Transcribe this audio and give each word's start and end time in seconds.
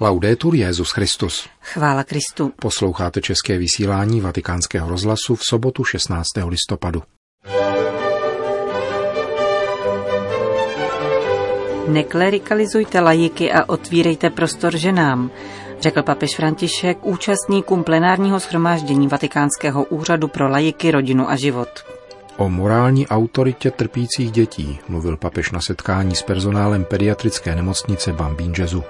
Laudetur 0.00 0.54
Jezus 0.54 0.90
Christus. 0.90 1.48
Chvála 1.60 2.04
Kristu. 2.04 2.52
Posloucháte 2.60 3.20
české 3.20 3.58
vysílání 3.58 4.20
Vatikánského 4.20 4.88
rozhlasu 4.88 5.34
v 5.34 5.44
sobotu 5.44 5.84
16. 5.84 6.26
listopadu. 6.46 7.02
Neklerikalizujte 11.88 13.00
lajiky 13.00 13.52
a 13.52 13.68
otvírejte 13.68 14.30
prostor 14.30 14.76
ženám, 14.76 15.30
řekl 15.80 16.02
papež 16.02 16.36
František 16.36 16.98
účastníkům 17.06 17.84
plenárního 17.84 18.40
schromáždění 18.40 19.08
Vatikánského 19.08 19.84
úřadu 19.84 20.28
pro 20.28 20.48
lajiky, 20.48 20.90
rodinu 20.90 21.30
a 21.30 21.36
život. 21.36 21.68
O 22.36 22.48
morální 22.48 23.08
autoritě 23.08 23.70
trpících 23.70 24.30
dětí 24.30 24.78
mluvil 24.88 25.16
papež 25.16 25.50
na 25.50 25.60
setkání 25.60 26.14
s 26.14 26.22
personálem 26.22 26.84
pediatrické 26.84 27.54
nemocnice 27.54 28.12
Bambín 28.12 28.52
Jezu. 28.58 28.84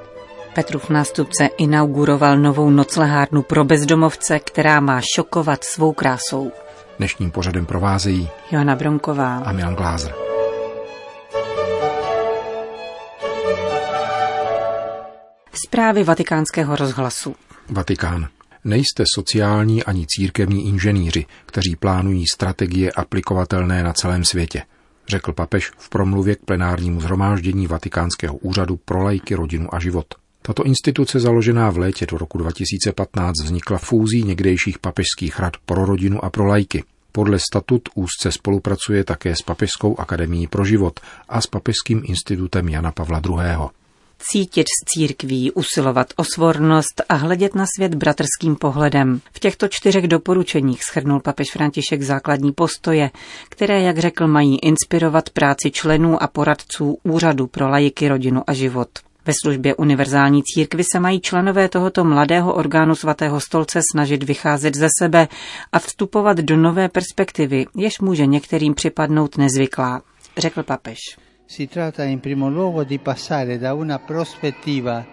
Petrův 0.54 0.90
nástupce 0.90 1.46
inauguroval 1.58 2.38
novou 2.38 2.70
noclehárnu 2.70 3.42
pro 3.42 3.64
bezdomovce, 3.64 4.38
která 4.38 4.80
má 4.80 5.00
šokovat 5.14 5.64
svou 5.64 5.92
krásou. 5.92 6.52
Dnešním 6.98 7.30
pořadem 7.30 7.66
provázejí 7.66 8.28
Joana 8.50 8.76
Bronková 8.76 9.36
a 9.36 9.52
Milan 9.52 9.74
Glázer. 9.74 10.14
Zprávy 15.64 16.04
vatikánského 16.04 16.76
rozhlasu. 16.76 17.34
Vatikán. 17.70 18.28
Nejste 18.64 19.04
sociální 19.14 19.84
ani 19.84 20.06
církevní 20.08 20.68
inženýři, 20.68 21.26
kteří 21.46 21.76
plánují 21.76 22.24
strategie 22.34 22.92
aplikovatelné 22.92 23.82
na 23.82 23.92
celém 23.92 24.24
světě, 24.24 24.62
řekl 25.08 25.32
papež 25.32 25.72
v 25.78 25.88
promluvě 25.88 26.34
k 26.34 26.44
plenárnímu 26.44 27.00
zhromáždění 27.00 27.66
Vatikánského 27.66 28.36
úřadu 28.36 28.76
pro 28.76 29.02
lajky, 29.02 29.34
rodinu 29.34 29.74
a 29.74 29.80
život. 29.80 30.23
Tato 30.46 30.64
instituce 30.64 31.20
založená 31.20 31.70
v 31.70 31.78
létě 31.78 32.06
do 32.06 32.18
roku 32.18 32.38
2015 32.38 33.32
vznikla 33.44 33.78
fúzí 33.78 34.22
někdejších 34.22 34.78
papežských 34.78 35.38
rad 35.38 35.52
pro 35.66 35.84
rodinu 35.84 36.24
a 36.24 36.30
pro 36.30 36.46
lajky. 36.46 36.84
Podle 37.12 37.38
statut 37.38 37.82
úzce 37.94 38.32
spolupracuje 38.32 39.04
také 39.04 39.36
s 39.36 39.42
Papežskou 39.42 40.00
akademií 40.00 40.46
pro 40.46 40.64
život 40.64 41.00
a 41.28 41.40
s 41.40 41.46
Papežským 41.46 42.02
institutem 42.04 42.68
Jana 42.68 42.92
Pavla 42.92 43.22
II. 43.28 43.68
Cítit 44.18 44.66
s 44.68 44.84
církví, 44.94 45.52
usilovat 45.52 46.06
o 46.16 46.24
svornost 46.24 47.02
a 47.08 47.14
hledět 47.14 47.54
na 47.54 47.64
svět 47.76 47.94
bratrským 47.94 48.56
pohledem. 48.56 49.20
V 49.32 49.38
těchto 49.38 49.68
čtyřech 49.68 50.08
doporučeních 50.08 50.84
schrnul 50.84 51.20
papež 51.20 51.52
František 51.52 52.02
základní 52.02 52.52
postoje, 52.52 53.10
které, 53.48 53.82
jak 53.82 53.98
řekl, 53.98 54.26
mají 54.26 54.58
inspirovat 54.58 55.30
práci 55.30 55.70
členů 55.70 56.22
a 56.22 56.26
poradců 56.26 56.98
Úřadu 57.02 57.46
pro 57.46 57.68
lajiky, 57.68 58.08
rodinu 58.08 58.42
a 58.46 58.52
život. 58.52 58.88
Ve 59.26 59.32
službě 59.42 59.74
univerzální 59.74 60.42
církvy 60.42 60.84
se 60.92 61.00
mají 61.00 61.20
členové 61.20 61.68
tohoto 61.68 62.04
mladého 62.04 62.54
orgánu 62.54 62.94
svatého 62.94 63.40
stolce 63.40 63.80
snažit 63.92 64.22
vycházet 64.22 64.74
ze 64.74 64.88
sebe 64.98 65.28
a 65.72 65.78
vstupovat 65.78 66.38
do 66.38 66.56
nové 66.56 66.88
perspektivy, 66.88 67.66
jež 67.76 68.00
může 68.00 68.26
některým 68.26 68.74
připadnout 68.74 69.38
nezvyklá, 69.38 70.02
řekl 70.38 70.62
papež. 70.62 70.98
Si 71.46 71.68
in 72.06 72.20
primo 72.20 72.48
luogo 72.48 72.84
di 72.84 72.98
passare 72.98 73.58
da 73.58 73.74
una 73.74 73.98
prospettiva 73.98 75.04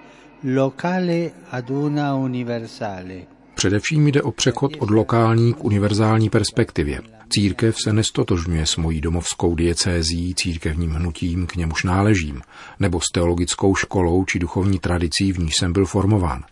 locale 0.44 1.31
ad 1.52 1.70
una 1.70 2.16
universale. 2.16 3.41
Především 3.62 4.08
jde 4.08 4.22
o 4.22 4.31
přechod 4.31 4.72
od 4.80 4.90
lokální 4.90 5.54
k 5.54 5.64
univerzální 5.64 6.30
perspektivě. 6.30 7.02
Církev 7.30 7.76
se 7.84 7.94
nestotožňuje 7.94 8.66
s 8.66 8.76
mojí 8.76 9.02
domovskou 9.02 9.56
diecézí, 9.56 10.36
církevním 10.36 10.92
hnutím, 10.92 11.48
k 11.48 11.56
němuž 11.56 11.84
náležím, 11.84 12.42
nebo 12.80 13.00
s 13.02 13.12
teologickou 13.14 13.76
školou 13.76 14.26
či 14.26 14.40
duchovní 14.40 14.80
tradicí, 14.80 15.34
v 15.34 15.40
níž 15.40 15.53
jsem 15.59 15.73
byl 15.73 15.86
formován. 15.86 16.44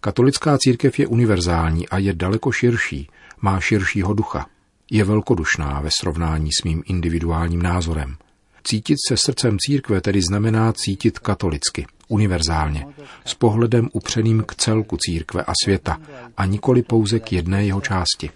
Katolická 0.00 0.58
církev 0.58 0.98
je 0.98 1.06
univerzální 1.06 1.88
a 1.88 1.98
je 1.98 2.12
daleko 2.12 2.52
širší, 2.52 3.08
má 3.40 3.60
širšího 3.60 4.14
ducha. 4.14 4.46
Je 4.90 5.04
velkodušná 5.04 5.80
ve 5.80 5.90
srovnání 6.00 6.50
s 6.60 6.64
mým 6.64 6.82
individuálním 6.86 7.62
názorem. 7.62 8.16
Cítit 8.64 8.96
se 9.08 9.16
srdcem 9.16 9.56
církve 9.58 10.00
tedy 10.00 10.20
znamená 10.22 10.72
cítit 10.72 11.18
katolicky, 11.18 11.86
univerzálně, 12.10 12.86
s 13.24 13.34
pohledem 13.34 13.88
upřeným 13.92 14.44
k 14.46 14.54
celku 14.54 14.96
církve 14.96 15.42
a 15.42 15.52
světa 15.64 15.98
a 16.36 16.46
nikoli 16.46 16.82
pouze 16.82 17.20
k 17.20 17.32
jedné 17.32 17.64
jeho 17.64 17.80
části. 17.80 18.30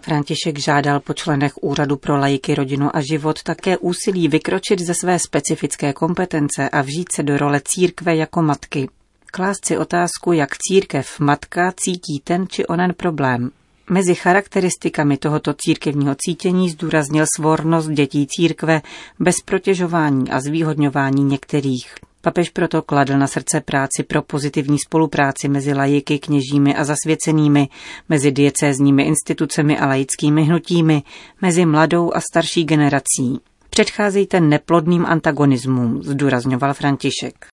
František 0.00 0.58
žádal 0.58 1.00
po 1.00 1.14
členech 1.14 1.52
Úřadu 1.62 1.96
pro 1.96 2.16
lajiky, 2.16 2.54
rodinu 2.54 2.96
a 2.96 3.00
život 3.00 3.42
také 3.42 3.78
úsilí 3.78 4.28
vykročit 4.28 4.80
ze 4.80 4.94
své 4.94 5.18
specifické 5.18 5.92
kompetence 5.92 6.68
a 6.68 6.80
vžít 6.82 7.12
se 7.12 7.22
do 7.22 7.36
role 7.36 7.60
církve 7.64 8.16
jako 8.16 8.42
matky. 8.42 8.88
Klást 9.26 9.66
si 9.66 9.78
otázku, 9.78 10.32
jak 10.32 10.56
církev 10.56 11.20
matka 11.20 11.72
cítí 11.76 12.20
ten 12.24 12.46
či 12.48 12.66
onen 12.66 12.94
problém, 12.96 13.50
Mezi 13.90 14.14
charakteristikami 14.14 15.16
tohoto 15.16 15.54
církevního 15.54 16.14
cítění 16.14 16.70
zdůraznil 16.70 17.24
svornost 17.36 17.90
dětí 17.90 18.26
církve 18.26 18.82
bez 19.18 19.34
protěžování 19.44 20.30
a 20.30 20.40
zvýhodňování 20.40 21.24
některých. 21.24 21.94
Papež 22.20 22.50
proto 22.50 22.82
kladl 22.82 23.18
na 23.18 23.26
srdce 23.26 23.60
práci 23.60 24.02
pro 24.02 24.22
pozitivní 24.22 24.76
spolupráci 24.78 25.48
mezi 25.48 25.74
lajiky, 25.74 26.18
kněžími 26.18 26.74
a 26.74 26.84
zasvěcenými, 26.84 27.68
mezi 28.08 28.32
diecézními 28.32 29.02
institucemi 29.02 29.78
a 29.78 29.86
laickými 29.86 30.44
hnutími, 30.44 31.02
mezi 31.40 31.66
mladou 31.66 32.12
a 32.14 32.20
starší 32.20 32.64
generací. 32.64 33.40
Předcházejte 33.70 34.40
neplodným 34.40 35.06
antagonismům, 35.06 36.02
zdůrazňoval 36.02 36.74
František. 36.74 37.46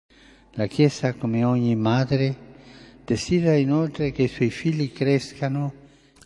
La 0.59 0.67
Chiesa, 0.67 1.13
come 1.21 1.47
ogni 1.47 1.75
madre, 1.75 2.35
desidera 3.07 3.55
inoltre 3.55 4.11
che 4.11 4.23
i 4.23 4.27
suoi 4.27 4.49
figli 4.49 4.87
crescano 4.87 5.71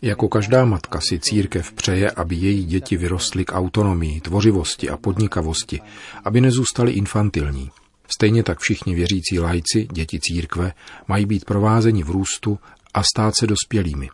jako 0.04 0.28
každá 0.28 0.64
matka 0.64 1.00
si 1.08 1.18
církev 1.18 1.72
přeje, 1.72 2.10
aby 2.10 2.36
její 2.36 2.64
děti 2.64 2.96
vyrostly 2.96 3.44
k 3.44 3.52
autonomii, 3.52 4.20
tvořivosti 4.20 4.90
a 4.90 4.96
podnikavosti, 4.96 5.80
aby 6.24 6.40
nezůstaly 6.40 6.92
infantilní. 6.92 7.70
Stejně 8.14 8.42
tak 8.42 8.58
všichni 8.58 8.94
věřící 8.94 9.38
lajci, 9.38 9.88
děti 9.92 10.18
církve, 10.20 10.72
mají 11.08 11.26
být 11.26 11.44
provázeni 11.44 12.02
v 12.02 12.10
růstu 12.10 12.58
a 12.94 13.02
stát 13.02 13.36
se 13.36 13.46
dospělými. 13.46 14.10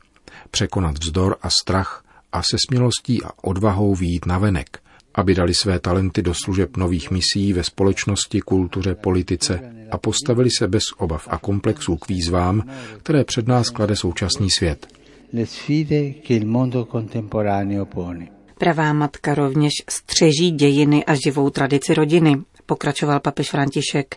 Překonat 0.51 0.99
vzdor 0.99 1.37
a 1.43 1.51
strach 1.51 2.05
a 2.33 2.43
se 2.43 2.57
smělostí 2.69 3.23
a 3.23 3.31
odvahou 3.43 3.95
výjít 3.95 4.27
na 4.27 4.39
venek, 4.39 4.79
aby 5.15 5.35
dali 5.35 5.55
své 5.55 5.81
talenty 5.81 6.23
do 6.23 6.35
služeb 6.35 6.77
nových 6.77 7.11
misí 7.11 7.53
ve 7.53 7.65
společnosti, 7.65 8.41
kultuře, 8.41 8.95
politice 8.95 9.75
a 9.91 9.99
postavili 9.99 10.51
se 10.59 10.69
bez 10.69 10.83
obav 10.99 11.29
a 11.31 11.39
komplexů 11.39 11.97
k 11.97 12.09
výzvám, 12.09 12.63
které 12.99 13.25
před 13.25 13.49
nás 13.49 13.71
klade 13.71 13.97
současný 13.97 14.51
svět– 14.51 14.87
le 15.33 15.47
sfide 15.47 16.21
che 16.21 16.35
il 16.35 16.47
mondo 16.47 16.87
contemporaneo 16.87 17.87
pone. 17.87 18.29
Pravá 18.59 18.93
matka 18.93 19.35
rovněž 19.35 19.73
střeží 19.91 20.51
dějiny 20.51 21.05
a 21.05 21.15
živou 21.15 21.51
tradici 21.51 21.95
rodiny, 21.95 22.37
pokračoval 22.67 23.21
papež 23.21 23.51
František 23.51 24.15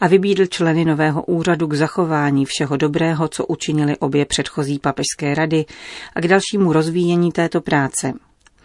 a 0.00 0.06
vybídl 0.06 0.46
členy 0.46 0.84
nového 0.84 1.24
úřadu 1.24 1.66
k 1.66 1.74
zachování 1.74 2.44
všeho 2.44 2.76
dobrého, 2.76 3.28
co 3.28 3.46
učinili 3.46 3.96
obě 3.96 4.24
předchozí 4.24 4.78
papežské 4.78 5.34
rady 5.34 5.64
a 6.14 6.20
k 6.20 6.28
dalšímu 6.28 6.72
rozvíjení 6.72 7.32
této 7.32 7.60
práce. 7.60 8.12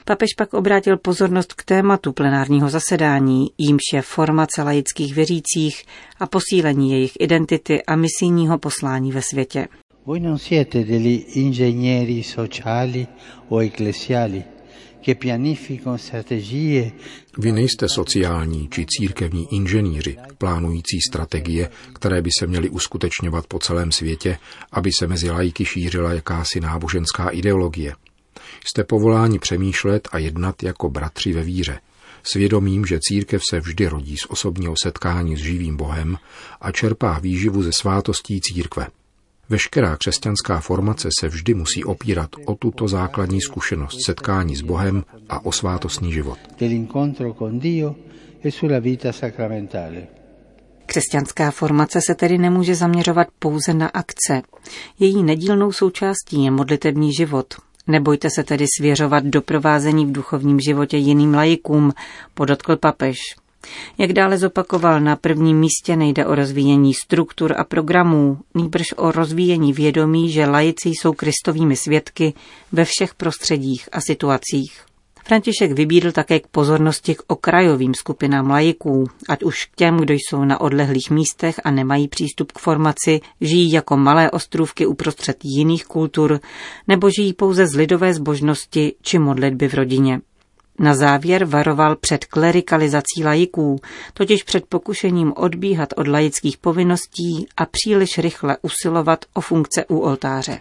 Papež 0.06 0.30
pak 0.38 0.54
obrátil 0.54 0.98
pozornost 0.98 1.54
k 1.54 1.64
tématu 1.64 2.14
plenárního 2.14 2.70
zasedání, 2.70 3.48
jímž 3.58 3.82
je 3.94 4.02
formace 4.02 4.64
laických 4.64 5.16
věřících 5.16 5.84
a 6.20 6.28
posílení 6.28 6.92
jejich 6.92 7.12
identity 7.20 7.84
a 7.84 7.96
misijního 7.96 8.58
poslání 8.58 9.12
ve 9.12 9.22
světě. 9.22 9.68
Voi 10.04 10.20
non 10.20 10.40
siete 10.40 10.84
degli 10.84 11.24
ingegneri 11.34 12.24
sociali 12.24 13.08
o 13.50 13.62
ecclesiali 13.62 14.44
che 15.00 15.16
pianificano 15.16 15.98
strategie. 15.98 16.94
Vy 17.38 17.52
nejste 17.52 17.88
sociální 17.88 18.68
či 18.70 18.86
církevní 18.86 19.48
inženýři, 19.54 20.18
plánující 20.38 21.02
strategie, 21.10 21.70
které 21.94 22.22
by 22.22 22.30
se 22.40 22.48
měly 22.48 22.70
uskutečňovat 22.70 23.48
po 23.48 23.60
celém 23.60 23.92
světě, 23.92 24.38
aby 24.72 24.92
se 25.00 25.08
mezi 25.08 25.30
lajky 25.30 25.66
šířila 25.66 26.14
jakási 26.14 26.60
náboženská 26.60 27.30
ideologie. 27.30 27.96
Jste 28.66 28.84
povoláni 28.84 29.40
přemýšlet 29.40 30.08
a 30.12 30.18
jednat 30.18 30.64
jako 30.64 30.90
bratři 30.90 31.34
ve 31.34 31.44
víře, 31.44 31.80
svědomím, 32.24 32.86
že 32.86 33.00
církev 33.02 33.42
se 33.50 33.60
vždy 33.60 33.88
rodí 33.88 34.18
z 34.18 34.26
osobního 34.26 34.74
setkání 34.84 35.36
s 35.36 35.40
živým 35.40 35.78
Bohem 35.78 36.18
a 36.62 36.72
čerpá 36.72 37.20
výživu 37.20 37.64
ze 37.64 37.72
svátostí 37.72 38.42
církve– 38.42 38.88
Veškerá 39.52 39.98
křesťanská 39.98 40.60
formace 40.60 41.10
se 41.20 41.28
vždy 41.28 41.54
musí 41.54 41.84
opírat 41.84 42.30
o 42.46 42.56
tuto 42.56 42.88
základní 42.88 43.42
zkušenost 43.42 43.98
setkání 44.06 44.56
s 44.56 44.62
Bohem 44.62 45.04
a 45.30 45.46
o 45.46 45.52
svátostný 45.52 46.14
život. 46.14 46.38
E 46.62 46.88
Křesťanská 50.86 51.52
formace 51.52 52.00
se 52.08 52.16
tedy 52.16 52.38
nemůže 52.38 52.76
zaměřovat 52.76 53.28
pouze 53.40 53.74
na 53.74 53.88
akce. 53.88 54.42
Její 55.00 55.24
nedílnou 55.24 55.72
součástí 55.72 56.44
je 56.44 56.52
modlitební 56.52 57.14
život. 57.14 57.54
Nebojte 57.88 58.30
se 58.36 58.44
tedy 58.44 58.66
svěřovat 58.78 59.24
doprovázení 59.24 60.06
v 60.06 60.12
duchovním 60.12 60.60
životě 60.60 60.98
jiným 60.98 61.34
lajikům, 61.34 61.92
podotkl 62.34 62.76
papež. 62.76 63.18
Jak 63.98 64.14
dále 64.14 64.38
zopakoval, 64.38 65.00
na 65.00 65.16
prvním 65.16 65.60
místě 65.60 65.96
nejde 65.96 66.26
o 66.26 66.36
rozvíjení 66.36 66.94
struktur 66.94 67.54
a 67.58 67.64
programů, 67.64 68.38
nýbrž 68.56 68.86
o 68.96 69.12
rozvíjení 69.12 69.74
vědomí, 69.74 70.32
že 70.32 70.46
laici 70.46 70.90
jsou 70.90 71.14
kristovými 71.14 71.76
svědky 71.76 72.34
ve 72.72 72.86
všech 72.86 73.16
prostředích 73.16 73.90
a 73.92 74.02
situacích. 74.02 74.92
František 75.26 75.72
vybídl 75.72 76.12
také 76.12 76.40
k 76.40 76.48
pozornosti 76.48 77.16
k 77.16 77.24
okrajovým 77.28 77.94
skupinám 77.94 78.50
lajiků, 78.50 79.08
ať 79.30 79.44
už 79.44 79.66
k 79.66 79.76
těm, 79.76 79.98
kdo 79.98 80.14
jsou 80.14 80.46
na 80.46 80.62
odlehlých 80.62 81.12
místech 81.12 81.62
a 81.64 81.72
nemají 81.72 82.08
přístup 82.08 82.52
k 82.52 82.60
formaci, 82.60 83.20
žijí 83.42 83.72
jako 83.72 83.98
malé 83.98 84.32
ostrůvky 84.32 84.86
uprostřed 84.86 85.38
jiných 85.44 85.86
kultur, 85.86 86.40
nebo 86.88 87.10
žijí 87.10 87.34
pouze 87.34 87.68
z 87.68 87.76
lidové 87.76 88.14
zbožnosti 88.14 88.94
či 89.02 89.20
modlitby 89.20 89.68
v 89.68 89.74
rodině. 89.74 90.22
Na 90.80 90.96
závěr 90.96 91.46
varoval 91.46 91.96
před 91.96 92.26
klerikalizací 92.26 93.24
lajiků, 93.24 93.80
totiž 94.14 94.44
před 94.44 94.66
pokušením 94.66 95.34
odbíhat 95.36 95.90
od 95.98 96.08
laických 96.08 96.58
povinností 96.58 97.48
a 97.58 97.66
příliš 97.66 98.18
rychle 98.18 98.58
usilovat 98.62 99.26
o 99.34 99.42
funkce 99.42 99.86
u 99.86 100.00
oltáře. 100.00 100.60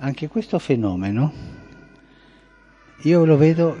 Anche 0.00 0.28
questo 0.28 0.58
fenomeno 0.58 1.32
io 3.04 3.24
lo 3.24 3.36
vedo 3.36 3.76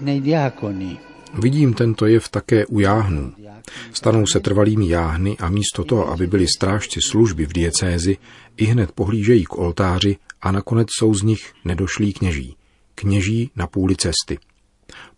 nei 0.00 0.20
diaconi. 0.20 0.98
Vidím 1.34 1.74
tento 1.74 2.06
jev 2.06 2.28
také 2.28 2.66
u 2.66 2.80
jáhnů. 2.80 3.32
Stanou 3.92 4.26
se 4.26 4.40
trvalými 4.40 4.88
jáhny 4.88 5.36
a 5.38 5.48
místo 5.48 5.84
toho, 5.84 6.08
aby 6.08 6.26
byli 6.26 6.46
strážci 6.48 7.00
služby 7.10 7.46
v 7.46 7.52
diecézi, 7.52 8.16
i 8.56 8.64
hned 8.64 8.92
pohlížejí 8.92 9.44
k 9.44 9.58
oltáři 9.58 10.16
a 10.42 10.52
nakonec 10.52 10.88
jsou 10.98 11.14
z 11.14 11.22
nich 11.22 11.52
nedošlí 11.64 12.12
kněží. 12.12 12.56
Kněží 12.94 13.50
na 13.56 13.66
půli 13.66 13.96
cesty. 13.96 14.38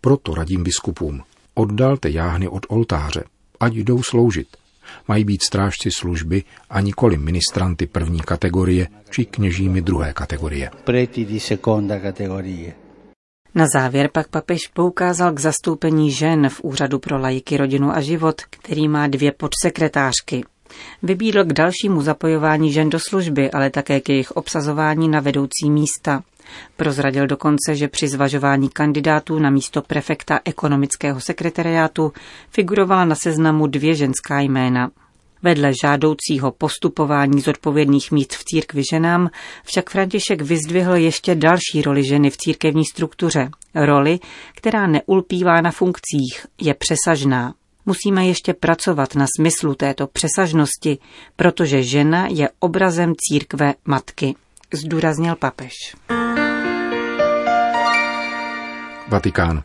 Proto 0.05 0.35
radím 0.35 0.63
biskupům, 0.63 1.21
oddalte 1.53 2.09
jáhny 2.09 2.47
od 2.47 2.65
oltáře, 2.69 3.23
ať 3.59 3.73
jdou 3.73 4.03
sloužit. 4.03 4.47
Mají 5.07 5.25
být 5.25 5.43
strážci 5.43 5.89
služby 5.91 6.43
a 6.69 6.81
nikoli 6.81 7.17
ministranty 7.17 7.87
první 7.87 8.19
kategorie 8.19 8.87
či 9.09 9.25
kněžími 9.25 9.81
druhé 9.81 10.13
kategorie. 10.13 10.71
Preti 10.83 11.25
di 11.25 11.39
seconda 11.39 11.99
categoria. 11.99 12.71
Na 13.55 13.65
závěr 13.73 14.09
pak 14.13 14.27
papež 14.27 14.67
poukázal 14.73 15.33
k 15.33 15.39
zastoupení 15.39 16.11
žen 16.11 16.49
v 16.49 16.61
Úřadu 16.63 16.99
pro 16.99 17.19
lajky, 17.19 17.57
rodinu 17.57 17.91
a 17.91 18.01
život, 18.01 18.41
který 18.41 18.87
má 18.87 19.07
dvě 19.07 19.31
podsekretářky. 19.31 20.43
Vybídl 21.03 21.43
k 21.43 21.53
dalšímu 21.53 22.01
zapojování 22.01 22.71
žen 22.71 22.89
do 22.89 22.99
služby, 22.99 23.51
ale 23.51 23.69
také 23.69 24.01
k 24.01 24.09
jejich 24.09 24.31
obsazování 24.31 25.09
na 25.09 25.19
vedoucí 25.19 25.69
místa. 25.69 26.23
Prozradil 26.77 27.27
dokonce, 27.27 27.75
že 27.75 27.87
při 27.87 28.07
zvažování 28.07 28.69
kandidátů 28.69 29.39
na 29.39 29.49
místo 29.49 29.81
prefekta 29.81 30.39
ekonomického 30.45 31.21
sekretariátu 31.21 32.13
figurovala 32.49 33.05
na 33.05 33.15
seznamu 33.15 33.67
dvě 33.67 33.95
ženská 33.95 34.39
jména. 34.39 34.91
Vedle 35.43 35.71
žádoucího 35.83 36.51
postupování 36.51 37.41
zodpovědných 37.41 38.11
míst 38.11 38.33
v 38.33 38.43
církvi 38.43 38.83
ženám 38.91 39.29
však 39.63 39.89
František 39.89 40.41
vyzdvihl 40.41 40.95
ještě 40.95 41.35
další 41.35 41.81
roli 41.81 42.03
ženy 42.05 42.29
v 42.29 42.37
církevní 42.37 42.85
struktuře. 42.85 43.49
Roli, 43.75 44.19
která 44.55 44.87
neulpívá 44.87 45.61
na 45.61 45.71
funkcích, 45.71 46.45
je 46.61 46.73
přesažná. 46.73 47.53
Musíme 47.85 48.27
ještě 48.27 48.53
pracovat 48.53 49.15
na 49.15 49.25
smyslu 49.39 49.75
této 49.75 50.07
přesažnosti, 50.07 50.97
protože 51.35 51.83
žena 51.83 52.27
je 52.27 52.49
obrazem 52.59 53.13
církve 53.17 53.73
matky, 53.85 54.35
zdůraznil 54.73 55.35
papež. 55.35 55.73
Vatikán. 59.13 59.63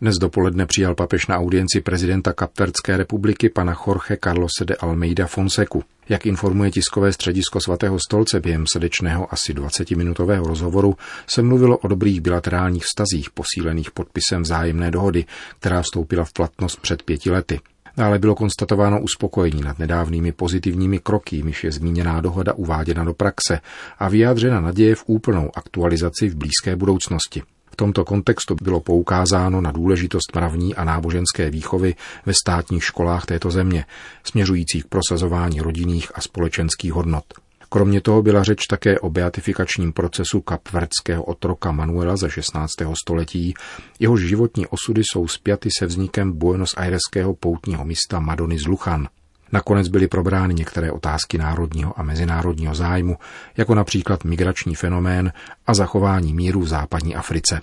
Dnes 0.00 0.16
dopoledne 0.16 0.66
přijal 0.66 0.94
papež 0.94 1.26
na 1.26 1.38
audienci 1.38 1.80
prezidenta 1.80 2.32
Kapverdské 2.32 2.96
republiky 2.96 3.48
pana 3.48 3.76
Jorge 3.86 4.18
Carlose 4.24 4.64
de 4.64 4.74
Almeida 4.74 5.26
Fonseku. 5.26 5.84
Jak 6.08 6.26
informuje 6.26 6.70
tiskové 6.70 7.12
středisko 7.12 7.60
svatého 7.60 7.98
stolce 8.06 8.40
během 8.40 8.66
srdečného 8.66 9.32
asi 9.32 9.54
20-minutového 9.54 10.46
rozhovoru, 10.46 10.96
se 11.26 11.42
mluvilo 11.42 11.78
o 11.78 11.88
dobrých 11.88 12.20
bilaterálních 12.20 12.84
vztazích 12.84 13.30
posílených 13.30 13.90
podpisem 13.90 14.42
vzájemné 14.42 14.90
dohody, 14.90 15.24
která 15.58 15.82
vstoupila 15.82 16.24
v 16.24 16.32
platnost 16.32 16.80
před 16.80 17.02
pěti 17.02 17.30
lety. 17.30 17.60
Dále 17.96 18.18
bylo 18.18 18.34
konstatováno 18.34 19.00
uspokojení 19.00 19.60
nad 19.60 19.78
nedávnými 19.78 20.32
pozitivními 20.32 20.98
kroky, 20.98 21.36
jimiž 21.36 21.64
je 21.64 21.72
zmíněná 21.72 22.20
dohoda 22.20 22.52
uváděna 22.52 23.04
do 23.04 23.14
praxe 23.14 23.60
a 23.98 24.08
vyjádřena 24.08 24.60
naděje 24.60 24.94
v 24.94 25.04
úplnou 25.06 25.50
aktualizaci 25.54 26.28
v 26.28 26.36
blízké 26.36 26.76
budoucnosti 26.76 27.42
tomto 27.80 28.04
kontextu 28.04 28.56
bylo 28.62 28.80
poukázáno 28.80 29.60
na 29.60 29.72
důležitost 29.72 30.34
mravní 30.34 30.74
a 30.74 30.84
náboženské 30.84 31.50
výchovy 31.50 31.94
ve 32.26 32.32
státních 32.34 32.84
školách 32.84 33.26
této 33.26 33.50
země, 33.50 33.84
směřující 34.24 34.82
k 34.82 34.86
prosazování 34.86 35.60
rodinných 35.60 36.12
a 36.14 36.20
společenských 36.20 36.92
hodnot. 36.92 37.24
Kromě 37.68 38.00
toho 38.00 38.22
byla 38.22 38.42
řeč 38.42 38.66
také 38.66 39.00
o 39.00 39.10
beatifikačním 39.10 39.92
procesu 39.92 40.40
kapverdského 40.40 41.24
otroka 41.24 41.72
Manuela 41.72 42.16
ze 42.16 42.30
16. 42.30 42.72
století, 43.02 43.54
jehož 43.98 44.20
životní 44.20 44.66
osudy 44.66 45.02
jsou 45.04 45.28
spjaty 45.28 45.68
se 45.78 45.86
vznikem 45.86 46.32
Buenos 46.32 46.74
Aireského 46.76 47.34
poutního 47.34 47.84
místa 47.84 48.20
Madony 48.20 48.58
z 48.58 48.66
Luchan– 48.66 49.08
Nakonec 49.52 49.88
byly 49.88 50.08
probrány 50.08 50.54
některé 50.54 50.92
otázky 50.92 51.38
národního 51.38 52.00
a 52.00 52.02
mezinárodního 52.02 52.74
zájmu, 52.74 53.16
jako 53.56 53.74
například 53.74 54.24
migrační 54.24 54.74
fenomén 54.74 55.32
a 55.66 55.74
zachování 55.74 56.34
míru 56.34 56.60
v 56.60 56.68
západní 56.68 57.16
Africe. 57.16 57.60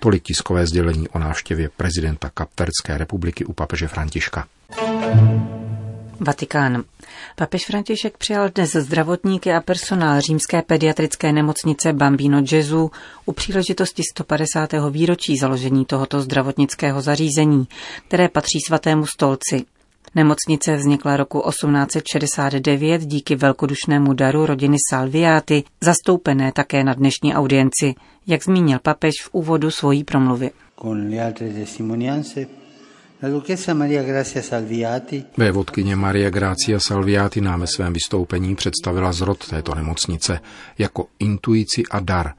Tolik 0.00 0.22
tiskové 0.22 0.66
sdělení 0.66 1.08
o 1.08 1.18
návštěvě 1.18 1.68
prezidenta 1.76 2.30
Kapverdské 2.34 2.98
republiky 2.98 3.44
u 3.44 3.52
papeže 3.52 3.88
Františka. 3.88 4.46
Vatikán. 6.20 6.84
Papež 7.36 7.66
František 7.66 8.18
přijal 8.18 8.48
dnes 8.54 8.72
zdravotníky 8.72 9.52
a 9.52 9.60
personál 9.60 10.20
římské 10.20 10.62
pediatrické 10.62 11.32
nemocnice 11.32 11.92
Bambino 11.92 12.42
Gesù 12.42 12.90
u 13.26 13.32
příležitosti 13.32 14.02
150. 14.12 14.70
výročí 14.90 15.36
založení 15.36 15.84
tohoto 15.84 16.20
zdravotnického 16.20 17.02
zařízení, 17.02 17.68
které 18.08 18.28
patří 18.28 18.58
svatému 18.66 19.06
stolci. 19.06 19.64
Nemocnice 20.14 20.76
vznikla 20.76 21.16
roku 21.16 21.42
1869 21.50 23.02
díky 23.02 23.36
velkodušnému 23.36 24.12
daru 24.12 24.46
rodiny 24.46 24.76
Salviati, 24.90 25.64
zastoupené 25.80 26.52
také 26.52 26.84
na 26.84 26.94
dnešní 26.94 27.34
audienci, 27.34 27.94
jak 28.26 28.44
zmínil 28.44 28.78
papež 28.78 29.14
v 29.22 29.28
úvodu 29.32 29.70
svojí 29.70 30.04
promluvy. 30.04 30.50
vodkyně 35.52 35.96
Maria 35.96 36.30
Grazia 36.30 36.80
Salviati 36.80 37.40
nám 37.40 37.60
ve 37.60 37.66
svém 37.66 37.92
vystoupení 37.92 38.56
představila 38.56 39.12
zrod 39.12 39.48
této 39.48 39.74
nemocnice 39.74 40.40
jako 40.78 41.06
intuici 41.18 41.82
a 41.90 42.00
dar, 42.00 42.32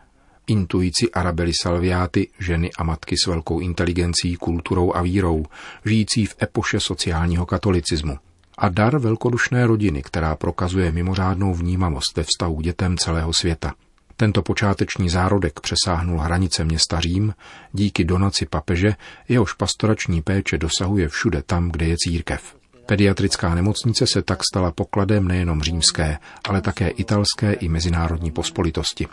intuici 0.47 1.11
Arabely 1.11 1.51
Salviáty, 1.61 2.27
ženy 2.39 2.71
a 2.77 2.83
matky 2.83 3.15
s 3.17 3.27
velkou 3.27 3.59
inteligencí, 3.59 4.35
kulturou 4.35 4.93
a 4.95 5.01
vírou, 5.01 5.45
žijící 5.85 6.25
v 6.25 6.35
epoše 6.41 6.79
sociálního 6.79 7.45
katolicismu. 7.45 8.17
A 8.57 8.69
dar 8.69 8.97
velkodušné 8.97 9.67
rodiny, 9.67 10.03
která 10.03 10.35
prokazuje 10.35 10.91
mimořádnou 10.91 11.53
vnímavost 11.53 12.17
ve 12.17 12.23
vztahu 12.23 12.55
k 12.55 12.63
dětem 12.63 12.97
celého 12.97 13.33
světa. 13.33 13.73
Tento 14.17 14.41
počáteční 14.41 15.09
zárodek 15.09 15.59
přesáhnul 15.59 16.19
hranice 16.19 16.65
města 16.65 16.99
Řím 16.99 17.33
díky 17.71 18.03
donaci 18.03 18.45
papeže, 18.45 18.95
jehož 19.29 19.53
pastorační 19.53 20.21
péče 20.21 20.57
dosahuje 20.57 21.09
všude 21.09 21.43
tam, 21.45 21.71
kde 21.71 21.85
je 21.85 21.95
církev. 21.97 22.62
Pediatrická 22.85 23.55
nemocnice 23.55 24.05
se 24.07 24.21
tak 24.21 24.39
stala 24.51 24.71
pokladem 24.71 25.27
nejenom 25.27 25.61
římské, 25.61 26.17
ale 26.49 26.61
také 26.61 26.89
italské 26.89 27.53
i 27.53 27.69
mezinárodní 27.69 28.31
pospolitosti. 28.31 29.07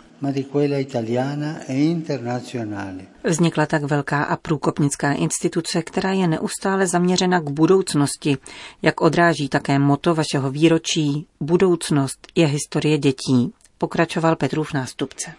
Vznikla 3.23 3.65
tak 3.65 3.83
velká 3.83 4.23
a 4.23 4.35
průkopnická 4.35 5.13
instituce, 5.13 5.81
která 5.81 6.11
je 6.11 6.27
neustále 6.27 6.87
zaměřena 6.87 7.39
k 7.39 7.49
budoucnosti, 7.49 8.37
jak 8.81 9.01
odráží 9.01 9.49
také 9.49 9.79
moto 9.79 10.15
vašeho 10.15 10.51
výročí 10.51 11.27
Budoucnost 11.39 12.27
je 12.35 12.47
historie 12.47 12.97
dětí, 12.97 13.53
pokračoval 13.77 14.35
Petrův 14.35 14.73
nástupce. 14.73 15.33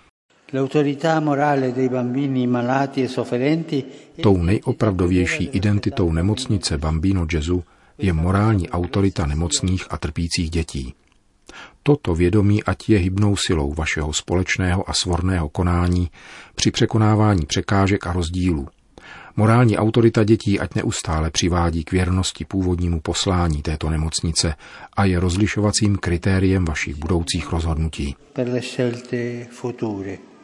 E 4.19 4.23
Tou 4.23 4.37
nejopravdovější 4.37 5.45
identitou 5.45 6.13
nemocnice 6.13 6.79
Bambino 6.79 7.27
Gesù 7.27 7.65
je 7.99 8.13
morální 8.13 8.71
autorita 8.71 9.27
nemocných 9.27 9.87
a 9.91 9.99
trpících 9.99 10.51
dětí. 10.51 10.95
Toto 11.83 12.15
vědomí 12.15 12.65
ať 12.65 12.89
je 12.89 12.99
hybnou 12.99 13.37
silou 13.37 13.73
vašeho 13.75 14.13
společného 14.13 14.91
a 14.91 14.93
svorného 14.93 15.49
konání 15.49 16.11
při 16.55 16.71
překonávání 16.71 17.47
překážek 17.47 18.07
a 18.07 18.13
rozdílů. 18.13 18.69
Morální 19.37 19.79
autorita 19.79 20.25
dětí 20.25 20.61
ať 20.61 20.75
neustále 20.75 21.31
přivádí 21.31 21.85
k 21.85 21.93
věrnosti 21.93 22.45
původnímu 22.45 23.01
poslání 23.01 23.63
této 23.63 23.91
nemocnice 23.91 24.55
a 24.97 25.05
je 25.05 25.21
rozlišovacím 25.21 25.97
kritériem 25.97 26.65
vašich 26.65 26.95
budoucích 26.97 27.53
rozhodnutí. 27.53 28.17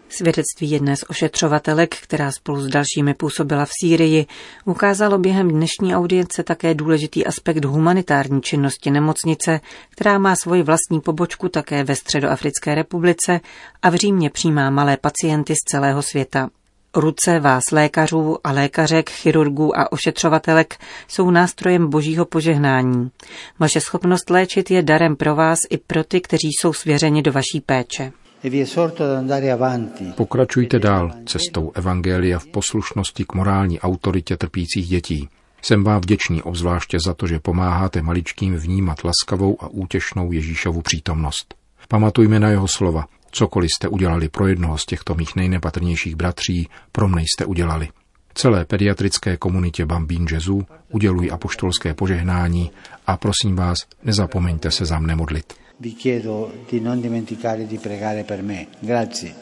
Svědectví 0.09 0.71
jedné 0.71 0.97
z 0.97 1.05
ošetřovatelek, 1.09 1.97
která 1.97 2.33
spolu 2.33 2.61
s 2.61 2.69
dalšími 2.69 3.15
působila 3.15 3.65
v 3.65 3.71
Sýrii, 3.81 4.27
ukázalo 4.65 5.19
během 5.19 5.49
dnešní 5.51 5.97
audience 5.97 6.43
také 6.43 6.75
důležitý 6.75 7.27
aspekt 7.27 7.65
humanitární 7.65 8.43
činnosti 8.43 8.91
nemocnice, 8.91 9.61
která 9.91 10.19
má 10.19 10.37
svoji 10.37 10.63
vlastní 10.63 11.01
pobočku 11.01 11.49
také 11.49 11.85
ve 11.85 11.97
Středoafrické 11.97 12.75
republice 12.75 13.41
a 13.83 13.91
v 13.91 13.95
Římě 13.95 14.31
přijímá 14.31 14.71
malé 14.71 14.97
pacienty 14.97 15.55
z 15.55 15.71
celého 15.71 16.03
světa. 16.03 16.49
Ruce 16.97 17.41
vás 17.41 17.71
lékařů 17.73 18.37
a 18.45 18.53
lékařek, 18.53 19.11
chirurgů 19.11 19.79
a 19.79 19.93
ošetřovatelek 19.93 20.77
jsou 21.09 21.31
nástrojem 21.31 21.91
božího 21.91 22.25
požehnání. 22.25 23.11
Vaše 23.59 23.81
schopnost 23.81 24.31
léčit 24.31 24.71
je 24.71 24.83
darem 24.83 25.17
pro 25.17 25.35
vás 25.35 25.59
i 25.71 25.79
pro 25.79 26.05
ty, 26.05 26.21
kteří 26.21 26.51
jsou 26.61 26.73
svěřeni 26.73 27.23
do 27.23 27.33
vaší 27.33 27.61
péče. 27.67 28.13
Pokračujte 30.17 30.79
dál 30.79 31.13
cestou 31.27 31.73
Evangelia 31.75 32.39
v 32.39 32.47
poslušnosti 32.47 33.25
k 33.25 33.35
morální 33.35 33.81
autoritě 33.81 34.37
trpících 34.37 34.89
dětí. 34.89 35.29
Jsem 35.63 35.85
vám 35.85 36.01
vděčný 36.01 36.43
obzvláště 36.43 36.99
za 37.07 37.15
to, 37.15 37.27
že 37.27 37.39
pomáháte 37.39 38.03
maličkým 38.03 38.57
vnímat 38.57 39.05
laskavou 39.05 39.63
a 39.65 39.69
útěšnou 39.69 40.33
Ježíšovu 40.33 40.83
přítomnost. 40.83 41.55
Pamatujme 41.89 42.41
na 42.41 42.49
jeho 42.49 42.69
slova. 42.69 43.07
Cokoliv 43.31 43.71
jste 43.71 43.89
udělali 43.89 44.29
pro 44.29 44.47
jednoho 44.47 44.79
z 44.79 44.87
těchto 44.87 45.15
mých 45.15 45.37
nejnepatrnějších 45.37 46.17
bratří, 46.17 46.69
pro 46.93 47.09
mne 47.09 47.23
jste 47.23 47.45
udělali. 47.45 47.89
Celé 48.35 48.65
pediatrické 48.65 49.37
komunitě 49.37 49.87
Bambín 49.87 50.27
Jezu 50.33 50.67
uděluji 50.89 51.31
apoštolské 51.31 51.95
požehnání 51.95 52.71
a 53.07 53.17
prosím 53.17 53.57
vás, 53.57 53.77
nezapomeňte 54.05 54.71
se 54.71 54.85
za 54.87 54.99
mne 54.99 55.17
modlit 55.17 55.68
vi 55.81 55.95
chiedo 55.95 56.53
di 56.71 56.81
non 56.81 57.01
dimenticare 57.01 57.67
di 57.67 57.79
pregare 57.79 58.25
per 58.25 58.43
me. 58.43 58.67
Grazie. 58.81 59.35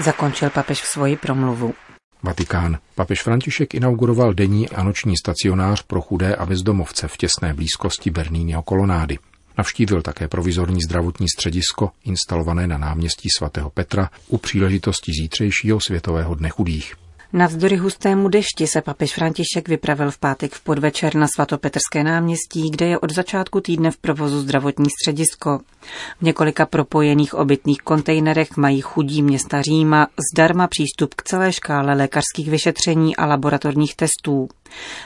Zakončil 0.00 0.50
papež 0.50 0.82
svoji 0.82 1.16
promluvu. 1.16 1.74
Vatikán. 2.22 2.78
Papež 2.94 3.22
František 3.22 3.74
inauguroval 3.74 4.34
denní 4.34 4.68
a 4.68 4.82
noční 4.82 5.16
stacionář 5.16 5.82
pro 5.82 6.00
chudé 6.00 6.36
a 6.36 6.46
bezdomovce 6.46 7.08
v 7.08 7.16
těsné 7.16 7.54
blízkosti 7.54 8.10
Bernínyho 8.10 8.62
kolonády. 8.62 9.18
Navštívil 9.58 10.02
také 10.02 10.28
provizorní 10.28 10.82
zdravotní 10.82 11.26
středisko 11.28 11.90
instalované 12.04 12.66
na 12.66 12.78
náměstí 12.78 13.28
svatého 13.38 13.70
Petra 13.70 14.10
u 14.28 14.38
příležitosti 14.38 15.12
zítřejšího 15.12 15.80
Světového 15.80 16.34
dne 16.34 16.48
chudých. 16.48 17.03
Navzdory 17.36 17.76
hustému 17.76 18.28
dešti 18.28 18.66
se 18.66 18.82
papež 18.82 19.14
František 19.14 19.68
vypravil 19.68 20.10
v 20.10 20.18
pátek 20.18 20.52
v 20.52 20.60
podvečer 20.60 21.14
na 21.14 21.26
svatopetrské 21.28 22.04
náměstí, 22.04 22.70
kde 22.70 22.86
je 22.86 22.98
od 22.98 23.12
začátku 23.12 23.60
týdne 23.60 23.90
v 23.90 23.96
provozu 23.96 24.40
zdravotní 24.40 24.86
středisko. 24.90 25.60
V 26.20 26.22
několika 26.22 26.66
propojených 26.66 27.34
obytných 27.34 27.78
kontejnerech 27.78 28.56
mají 28.56 28.80
chudí 28.80 29.22
města 29.22 29.62
Říma 29.62 30.06
zdarma 30.32 30.66
přístup 30.66 31.14
k 31.14 31.22
celé 31.22 31.52
škále 31.52 31.94
lékařských 31.94 32.50
vyšetření 32.50 33.16
a 33.16 33.26
laboratorních 33.26 33.96
testů. 33.96 34.48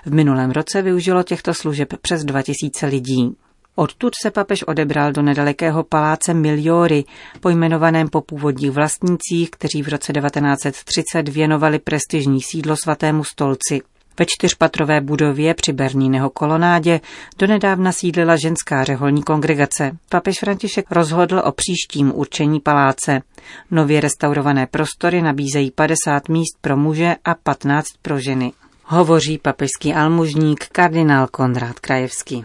V 0.07 0.13
minulém 0.13 0.51
roce 0.51 0.83
využilo 0.83 1.23
těchto 1.23 1.55
služeb 1.55 1.89
přes 2.03 2.25
2000 2.25 2.87
lidí. 2.87 3.37
Odtud 3.79 4.13
se 4.23 4.31
papež 4.31 4.63
odebral 4.63 5.13
do 5.13 5.23
nedalekého 5.23 5.85
paláce 5.85 6.35
Miliory, 6.35 7.05
pojmenovaném 7.41 8.09
po 8.09 8.21
původních 8.21 8.71
vlastnících, 8.71 9.51
kteří 9.51 9.83
v 9.83 9.89
roce 9.89 10.13
1930 10.13 11.29
věnovali 11.29 11.79
prestižní 11.79 12.43
sídlo 12.43 12.77
svatému 12.77 13.25
stolci. 13.25 13.81
Ve 14.19 14.27
čtyřpatrové 14.29 15.01
budově 15.01 15.55
při 15.55 15.73
Berníneho 15.73 16.31
kolonádě 16.31 17.01
donedávna 17.39 17.93
sídlila 17.93 18.37
ženská 18.37 18.85
řeholní 18.85 19.23
kongregace. 19.23 19.97
Papež 20.09 20.39
František 20.39 20.87
rozhodl 20.91 21.43
o 21.45 21.53
příštím 21.53 22.13
určení 22.15 22.61
paláce. 22.61 23.23
Nově 23.71 24.01
restaurované 24.01 24.67
prostory 24.67 25.23
nabízejí 25.23 25.71
50 25.71 26.29
míst 26.29 26.59
pro 26.61 26.77
muže 26.77 27.17
a 27.25 27.35
15 27.35 27.87
pro 28.03 28.21
ženy 28.21 28.53
hovoří 28.91 29.39
papežský 29.39 29.95
almužník 29.95 30.67
kardinál 30.73 31.27
Konrad 31.31 31.81
Krajevský. 31.81 32.45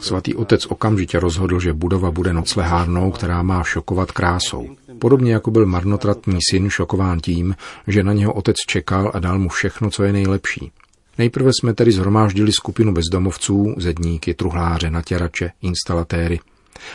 Svatý 0.00 0.34
otec 0.34 0.66
okamžitě 0.66 1.20
rozhodl, 1.20 1.60
že 1.60 1.72
budova 1.72 2.10
bude 2.10 2.32
noclehárnou, 2.32 3.10
která 3.10 3.42
má 3.42 3.62
šokovat 3.62 4.12
krásou. 4.12 4.68
Podobně 4.98 5.32
jako 5.32 5.50
byl 5.50 5.66
marnotratný 5.66 6.38
syn 6.50 6.70
šokován 6.70 7.20
tím, 7.20 7.54
že 7.86 8.02
na 8.02 8.12
něho 8.12 8.32
otec 8.32 8.56
čekal 8.68 9.10
a 9.14 9.18
dal 9.18 9.38
mu 9.38 9.48
všechno, 9.48 9.90
co 9.90 10.04
je 10.04 10.12
nejlepší. 10.12 10.72
Nejprve 11.18 11.50
jsme 11.60 11.74
tedy 11.74 11.92
zhromáždili 11.92 12.52
skupinu 12.52 12.94
bezdomovců, 12.94 13.74
zedníky, 13.78 14.34
truhláře, 14.34 14.90
natěrače, 14.90 15.50
instalatéry. 15.62 16.40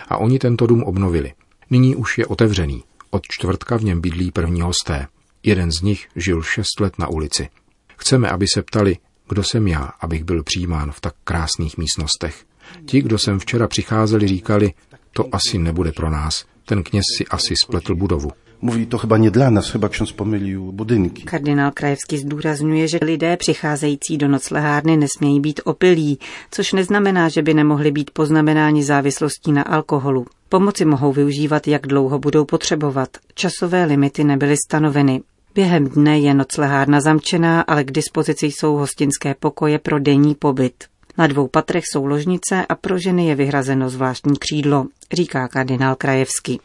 A 0.10 0.17
oni 0.17 0.39
tento 0.39 0.67
dům 0.67 0.83
obnovili. 0.83 1.33
Nyní 1.69 1.95
už 1.95 2.17
je 2.17 2.25
otevřený. 2.25 2.83
Od 3.10 3.21
čtvrtka 3.29 3.77
v 3.77 3.83
něm 3.83 4.01
bydlí 4.01 4.31
první 4.31 4.62
hosté. 4.62 5.07
Jeden 5.43 5.71
z 5.71 5.81
nich 5.81 6.07
žil 6.15 6.41
šest 6.41 6.79
let 6.79 7.00
na 7.00 7.07
ulici. 7.07 7.50
Chceme, 7.98 8.29
aby 8.29 8.45
se 8.53 8.62
ptali, 8.62 8.98
kdo 9.29 9.43
jsem 9.43 9.67
já, 9.67 9.91
abych 10.00 10.24
byl 10.24 10.43
přijímán 10.43 10.91
v 10.91 11.01
tak 11.01 11.13
krásných 11.24 11.77
místnostech. 11.77 12.45
Ti, 12.86 13.01
kdo 13.01 13.17
sem 13.17 13.39
včera 13.39 13.67
přicházeli, 13.67 14.27
říkali, 14.27 14.74
to 15.13 15.25
asi 15.31 15.57
nebude 15.57 15.91
pro 15.91 16.10
nás. 16.10 16.45
Ten 16.65 16.83
kněz 16.83 17.03
si 17.17 17.25
asi 17.25 17.53
spletl 17.63 17.95
budovu. 17.95 18.31
Mówi 18.62 18.86
to 18.86 18.98
chyba 18.98 19.17
nie 19.17 19.31
dla 19.31 19.50
nas, 19.50 19.71
chyba 19.71 19.89
ksiądz 19.89 20.12
pomylił 20.12 20.71
budynki. 20.71 21.24
Kardinál 21.24 21.71
Krajevský 21.71 22.17
zdůrazňuje, 22.17 22.88
že 22.88 23.00
lidé 23.01 23.38
přicházející 23.38 24.17
do 24.17 24.27
noclehárny 24.27 24.98
nesmějí 24.98 25.39
být 25.39 25.62
opilí, 25.63 26.19
což 26.51 26.74
neznamená, 26.74 27.29
že 27.29 27.41
by 27.41 27.53
nemohli 27.53 27.91
být 27.91 28.12
poznamenáni 28.12 28.83
závislostí 28.83 29.51
na 29.51 29.62
alkoholu. 29.62 30.25
Pomoci 30.50 30.86
mohou 30.86 31.13
využívat, 31.13 31.67
jak 31.67 31.88
dlouho 31.88 32.19
budou 32.19 32.45
potřebovat. 32.45 33.10
Časové 33.33 33.86
limity 33.86 34.24
nebyly 34.24 34.55
stanoveny. 34.67 35.21
Během 35.55 35.88
dne 35.88 36.20
je 36.20 36.34
noclehárna 36.34 37.01
zamčená, 37.01 37.62
ale 37.62 37.84
k 37.84 37.91
dispozici 37.91 38.46
jsou 38.46 38.75
hostinské 38.75 39.36
pokoje 39.39 39.79
pro 39.79 40.00
denní 40.00 40.36
pobyt. 40.36 40.84
Na 41.17 41.27
dvou 41.27 41.48
patrech 41.48 41.84
jsou 41.86 42.05
ložnice 42.05 42.65
a 42.70 42.75
pro 42.75 43.00
ženy 43.00 43.27
je 43.27 43.36
vyhrazeno 43.36 43.89
zvláštní 43.89 44.38
křídlo, 44.38 44.86
říká 45.13 45.48
kardinál 45.48 45.96
Krajevský. 45.96 46.60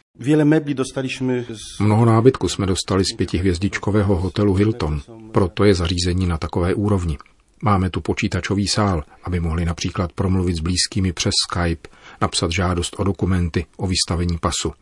Mnoho 1.79 2.05
nábytku 2.05 2.49
jsme 2.49 2.65
dostali 2.65 3.03
z 3.05 3.15
pětihvězdičkového 3.17 4.15
hotelu 4.15 4.53
Hilton, 4.53 5.01
proto 5.31 5.63
je 5.63 5.73
zařízení 5.73 6.27
na 6.27 6.37
takové 6.37 6.73
úrovni. 6.73 7.17
Máme 7.63 7.89
tu 7.89 8.01
počítačový 8.01 8.67
sál, 8.67 9.03
aby 9.23 9.39
mohli 9.39 9.65
například 9.65 10.13
promluvit 10.13 10.55
s 10.55 10.59
blízkými 10.59 11.13
přes 11.13 11.33
Skype, 11.49 11.89
napsat 12.21 12.51
žádost 12.51 12.95
o 12.99 13.03
dokumenty, 13.03 13.65
o 13.77 13.87
vystavení 13.87 14.37
pasu. 14.37 14.73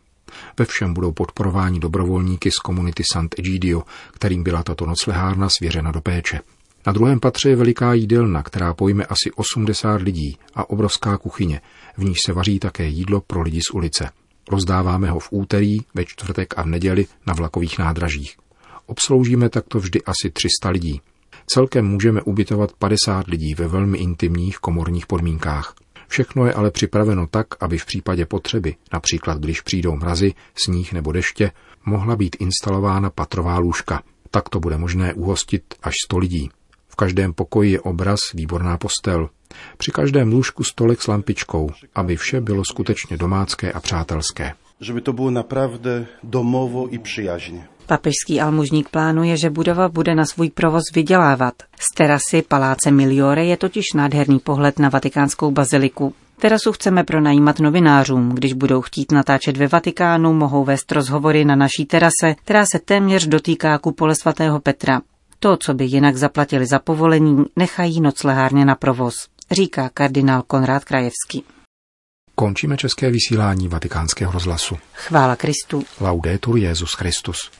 Ve 0.58 0.64
všem 0.64 0.94
budou 0.94 1.12
podporováni 1.12 1.80
dobrovolníky 1.80 2.50
z 2.50 2.58
komunity 2.58 3.02
Sant'Egidio, 3.12 3.82
kterým 4.12 4.42
byla 4.42 4.62
tato 4.62 4.86
noclehárna 4.86 5.48
svěřena 5.48 5.92
do 5.92 6.00
péče. 6.00 6.40
Na 6.86 6.92
druhém 6.92 7.20
patře 7.20 7.48
je 7.48 7.56
veliká 7.56 7.94
jídelna, 7.94 8.42
která 8.42 8.74
pojme 8.74 9.04
asi 9.04 9.30
80 9.36 10.02
lidí 10.02 10.38
a 10.54 10.70
obrovská 10.70 11.18
kuchyně, 11.18 11.60
v 11.96 12.04
níž 12.04 12.18
se 12.26 12.32
vaří 12.32 12.58
také 12.58 12.86
jídlo 12.86 13.20
pro 13.20 13.42
lidi 13.42 13.60
z 13.60 13.74
ulice. 13.74 14.10
Rozdáváme 14.50 15.10
ho 15.10 15.18
v 15.18 15.28
úterý, 15.30 15.76
ve 15.94 16.04
čtvrtek 16.04 16.58
a 16.58 16.62
v 16.62 16.66
neděli 16.66 17.06
na 17.26 17.34
vlakových 17.34 17.78
nádražích. 17.78 18.36
Obsloužíme 18.86 19.48
takto 19.48 19.78
vždy 19.78 20.02
asi 20.02 20.30
300 20.30 20.68
lidí. 20.70 21.00
Celkem 21.46 21.86
můžeme 21.86 22.22
ubytovat 22.22 22.72
50 22.72 23.26
lidí 23.26 23.54
ve 23.54 23.68
velmi 23.68 23.98
intimních 23.98 24.58
komorních 24.58 25.06
podmínkách. 25.06 25.74
Všechno 26.08 26.46
je 26.46 26.54
ale 26.54 26.70
připraveno 26.70 27.26
tak, 27.26 27.46
aby 27.60 27.78
v 27.78 27.86
případě 27.86 28.26
potřeby, 28.26 28.74
například 28.92 29.38
když 29.38 29.60
přijdou 29.60 29.96
mrazy, 29.96 30.34
sníh 30.54 30.92
nebo 30.92 31.12
deště, 31.12 31.50
mohla 31.86 32.16
být 32.16 32.36
instalována 32.40 33.10
patrová 33.10 33.58
lůžka. 33.58 34.02
Tak 34.30 34.48
to 34.48 34.60
bude 34.60 34.78
možné 34.78 35.14
uhostit 35.14 35.74
až 35.82 35.94
100 36.04 36.18
lidí. 36.18 36.50
V 36.88 36.96
každém 36.96 37.32
pokoji 37.32 37.72
je 37.72 37.80
obraz, 37.80 38.18
výborná 38.34 38.78
postel. 38.78 39.28
Při 39.76 39.90
každém 39.90 40.32
lůžku 40.32 40.64
stolek 40.64 41.02
s 41.02 41.06
lampičkou, 41.06 41.70
aby 41.94 42.16
vše 42.16 42.40
bylo 42.40 42.62
skutečně 42.64 43.16
domácké 43.16 43.72
a 43.72 43.80
přátelské. 43.80 44.52
Żeby 44.80 45.00
to 45.00 45.12
bylo 45.12 45.30
naprawdę 45.30 46.06
domovo 46.22 46.94
i 46.94 46.98
přijažně. 46.98 47.68
Papežský 47.86 48.40
almužník 48.40 48.88
plánuje, 48.88 49.36
že 49.36 49.50
budova 49.50 49.88
bude 49.88 50.14
na 50.14 50.26
svůj 50.26 50.50
provoz 50.50 50.82
vydělávat. 50.94 51.54
Z 51.78 51.94
terasy 51.94 52.42
paláce 52.42 52.90
Miliore 52.90 53.44
je 53.44 53.56
totiž 53.56 53.84
nádherný 53.94 54.38
pohled 54.38 54.78
na 54.78 54.88
vatikánskou 54.88 55.50
baziliku. 55.50 56.14
Terasu 56.40 56.72
chceme 56.72 57.04
pronajímat 57.04 57.58
novinářům. 57.58 58.30
Když 58.34 58.52
budou 58.52 58.80
chtít 58.80 59.12
natáčet 59.12 59.56
ve 59.56 59.66
Vatikánu, 59.66 60.32
mohou 60.32 60.64
vést 60.64 60.92
rozhovory 60.92 61.44
na 61.44 61.56
naší 61.56 61.86
terase, 61.86 62.34
která 62.44 62.64
se 62.72 62.78
téměř 62.78 63.26
dotýká 63.26 63.78
kupole 63.78 64.14
svatého 64.14 64.60
Petra. 64.60 65.00
To, 65.38 65.56
co 65.56 65.74
by 65.74 65.84
jinak 65.84 66.16
zaplatili 66.16 66.66
za 66.66 66.78
povolení, 66.78 67.44
nechají 67.56 68.00
noclehárně 68.00 68.64
na 68.64 68.74
provoz, 68.74 69.14
říká 69.50 69.90
kardinál 69.94 70.42
Konrád 70.42 70.84
Krajevský. 70.84 71.44
Končíme 72.34 72.76
české 72.76 73.10
vysílání 73.10 73.68
vatikánského 73.68 74.32
rozhlasu. 74.32 74.76
Chvála 74.92 75.36
Kristu. 75.36 75.82
Laudetur 76.00 76.58
Jezus 76.58 76.92
Christus. 76.92 77.50